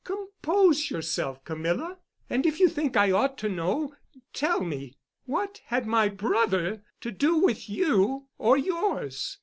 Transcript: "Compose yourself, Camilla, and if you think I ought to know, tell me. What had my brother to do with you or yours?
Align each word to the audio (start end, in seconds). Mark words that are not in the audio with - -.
"Compose 0.03 0.89
yourself, 0.89 1.45
Camilla, 1.45 1.99
and 2.27 2.47
if 2.47 2.59
you 2.59 2.67
think 2.67 2.97
I 2.97 3.11
ought 3.11 3.37
to 3.37 3.47
know, 3.47 3.93
tell 4.33 4.61
me. 4.63 4.97
What 5.25 5.61
had 5.65 5.85
my 5.85 6.09
brother 6.09 6.81
to 7.01 7.11
do 7.11 7.37
with 7.37 7.69
you 7.69 8.25
or 8.39 8.57
yours? 8.57 9.37